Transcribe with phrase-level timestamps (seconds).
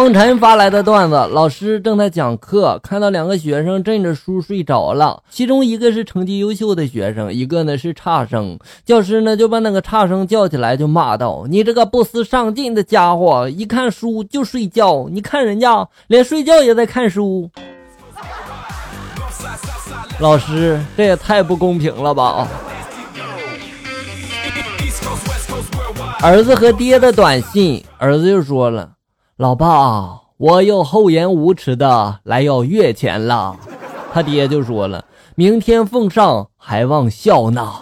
[0.00, 8.58] 风尘发来的段子：老师正在讲课，看到两个学生枕着书睡着了，其中一个是成绩优秀的学生，一个呢是差生。
[8.82, 15.06] 教师呢就把那个差生叫起来，就骂道：“你这个不思上进的家伙，一看书就睡觉。
[15.10, 17.50] 你看人家连睡觉也在看书。”
[20.18, 22.48] 老师，这也太不公平了吧！
[26.22, 28.92] 儿子和爹的短信，儿子就说了。
[29.40, 33.56] 老爸，我又厚颜无耻的来要月钱了。
[34.12, 37.72] 他爹就说了：“明天奉上，还望笑纳。”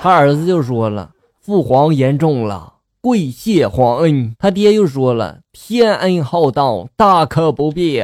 [0.00, 8.02] 他儿子就说了：“父皇言重了，跪谢皇恩。”他爹又说了：“天恩浩荡，大可不必。”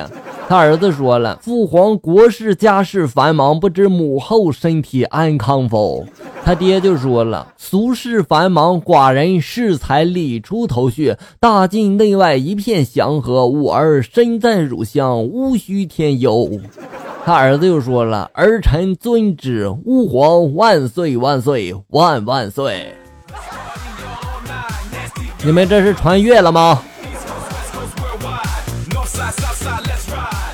[0.49, 6.07] 他儿子说了：“父皇国事家事繁忙，不知母后身体安康否？”
[6.45, 16.49] 他爹就说了：“俗事繁忙，寡人恃才理出头绪，大境内外一片祥和，吾儿身在乳香，无需添忧。”
[17.27, 22.95] 他儿子又说了：“儿臣遵旨，吾皇万岁万岁万万岁！”
[25.43, 26.81] 你们这是穿越了吗？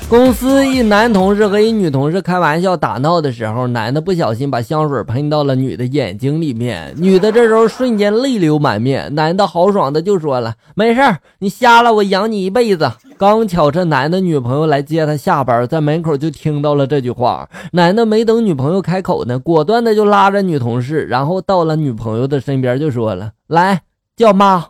[0.09, 11.01] 公司一男同事和一女同事开玩笑打闹的时候，男的不小心把香水喷到了女的眼睛里面，女的这时候瞬间泪流满面，男的豪爽的就说了：“没事，
[11.39, 23.81] 你瞎了我养你一辈子。”刚巧这男的女朋友来接他下班，在门口就听到了这句话，男的没等女朋友开口呢，果断的就拉着女同事，然后到了女朋友的身边就说了：“来
[24.15, 24.67] 叫妈，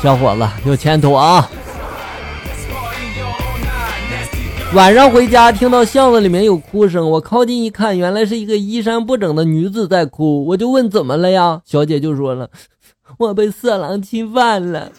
[0.00, 1.50] 小伙子有前途啊！”
[4.74, 10.46] 晚上回家，听到巷子里面有哭声，我靠近一看，原来是一个衣衫不整的女子在哭。
[10.46, 11.60] 我就问怎么了呀？
[11.62, 12.48] 小姐就说了，
[13.18, 14.90] 我被色狼侵犯了。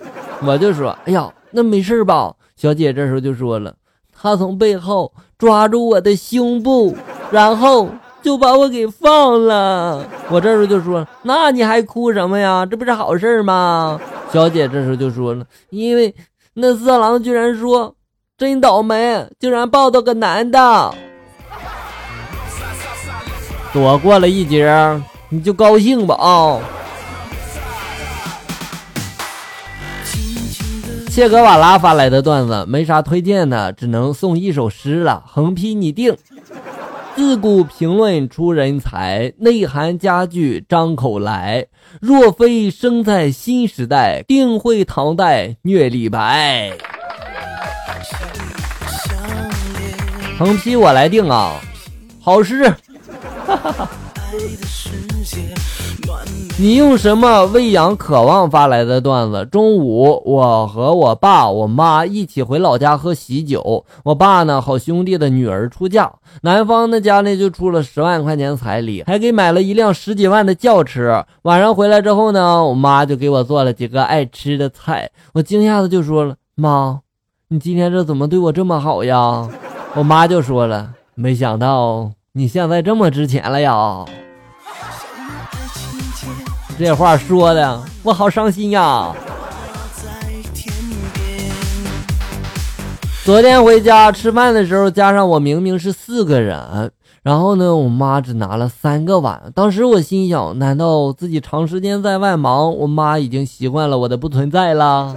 [0.46, 2.36] 我就说，哎呀，那没事吧？
[2.56, 3.74] 小姐这时候就说了，
[4.16, 6.96] 他从背后抓住我的胸部，
[7.32, 7.90] 然后
[8.22, 10.06] 就把我给放了。
[10.30, 12.64] 我这时候就说，那你还哭什么呀？
[12.64, 14.00] 这不是好事吗？
[14.32, 16.14] 小姐这时候就说了，因为
[16.54, 17.96] 那色狼居然说。
[18.36, 20.96] 真倒霉，竟然抱到个男的，
[23.72, 25.00] 躲过了一劫，
[25.30, 26.60] 你就高兴吧啊！
[31.12, 35.24] 切格瓦拉发来的段子没啥推荐的，只能送一首诗了。
[35.28, 36.18] 横批你定：
[37.16, 41.68] 自古评论出人才，内涵佳句张口来。
[42.02, 46.72] 若非生在新时代，定会唐代虐李白。
[50.38, 51.54] 横批我来定啊，
[52.22, 52.74] 好诗。
[56.60, 59.44] 你用什么喂养渴望发来的段子？
[59.46, 66.12] 中午我和我爸我妈一起回老家喝喜酒，我爸呢好兄弟的女儿出嫁，
[66.44, 71.26] 男方的家呢就出了十万块钱彩礼，还给买了一辆十几万的轿车。
[71.44, 77.00] 晚上回来之后呢，我妈就给我做了几个爱吃的菜，我惊讶的就说了：“妈，
[77.54, 79.48] 你今天这怎么对我这么好呀？”
[79.94, 84.04] 我妈就说了：“没想到你现在这么值钱了呀！”
[86.80, 89.14] 这话说的我好伤心呀。
[93.24, 96.92] 昨天回家吃饭的时候，加上我明明是四个人，
[97.22, 99.40] 然后呢，我妈只拿了三个碗。
[99.54, 105.16] 当时我心想：难道自己长时间在外忙，我妈已经习惯了我的不存在了？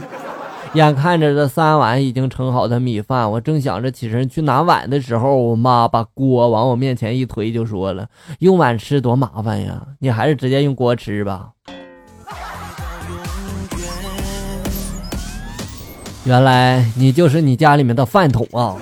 [0.76, 8.06] 眼看着这三碗已经盛好的米饭，我正想着起身去拿碗的时候，我妈把锅往我面前一推，就说了
[8.40, 11.52] ：“用碗吃多麻烦呀，你还是直接用锅吃吧。”
[16.24, 18.76] 原来你就是你家里面的饭桶啊！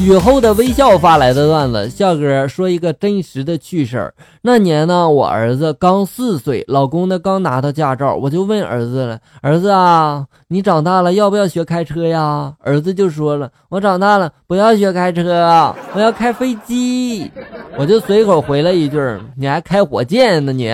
[0.00, 4.14] 雨后的微笑发来的段子，笑哥说一个真实的趣事儿。
[4.42, 17.28] 那年呢，我儿子刚四岁，老公呢刚拿到驾照，我就问儿子了：“儿子啊，你长大了要不要学开车呀？”儿子就说了：“我长大了不要学开车，我要开飞机。”
[17.76, 18.98] 我就随口回了一句
[19.36, 20.72] ：“你还开火箭呢你？”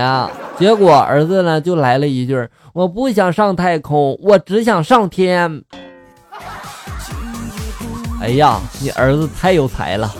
[0.59, 5.63] 结果儿子呢就来了一句：“我不想上太空，我只想上天。”
[8.25, 10.11] 哎呀，你儿子太有才了！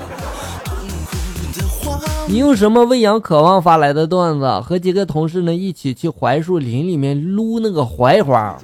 [2.29, 4.61] 你用什么喂养渴望发来的段子？
[4.61, 8.59] 和几个同事呢一起去槐树林里面撸那个槐花，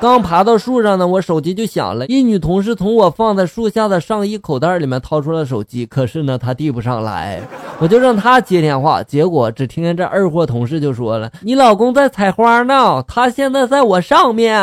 [0.00, 2.06] 刚爬到树上呢，我手机就响了。
[2.06, 7.42] 一女同事从我放在树下的上衣口袋里面掏出了手机，可是呢，她递不上来，
[7.78, 9.02] 我就让她接电话。
[9.02, 14.58] 结果只听见这二货同事就说了：“你老公在采花呢，他现在在我上面。”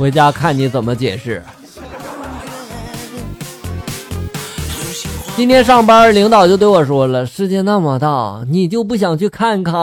[0.00, 1.42] 回家看你怎么解释。
[5.36, 9.74] 今天上班，领导就对我说了：“世界那么大，你就不想去看看？”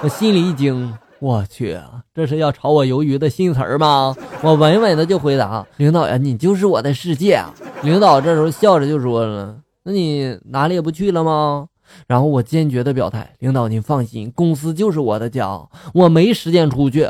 [0.00, 1.78] 我心里一惊，我去，
[2.14, 4.16] 这是要炒我鱿鱼的新词儿吗？
[4.40, 7.38] 我稳稳的就回答：“领导呀，你就是我的世界。”
[7.84, 9.54] 领导这时候笑着就说了
[9.84, 11.66] ：“那你哪里也不去了吗？”
[12.08, 17.06] 然后我坚决的表态：“领导您放心，公司就是我的家，我没时间出去。”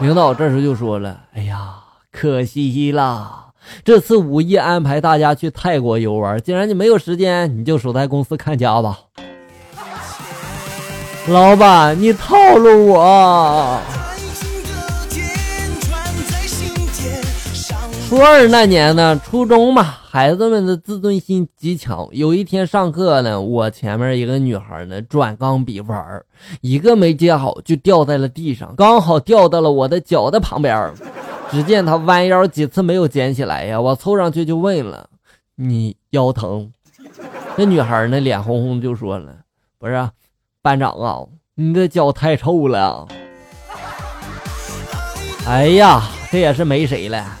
[0.00, 1.76] 领导这时候就说了：“哎呀，
[2.12, 3.46] 可惜啦。”
[3.82, 8.98] 这次五一安排大家去泰国游玩，既然你没有时间，你就守在公司看家吧。
[11.28, 13.80] 老板，你套路我。
[18.14, 22.06] 初二那年呢，初中嘛，孩子们的自尊心极强。
[22.12, 26.22] 有一天上课呢，我前面一个女孩呢转钢笔玩，
[26.60, 30.92] 一个没接好就掉在了地上，刚好掉到了我的脚的旁边。
[31.50, 35.08] 只见他弯腰几次没有捡起来呀，我凑上去就问了
[35.58, 36.70] ：“你腰疼？”
[37.58, 39.38] 那女孩呢，脸红红就说了
[39.76, 40.08] ：“不是，
[40.62, 41.18] 班长啊，
[41.56, 43.08] 你的脚太臭了。”
[45.48, 46.00] 哎呀，
[46.30, 47.40] 这也是没谁了。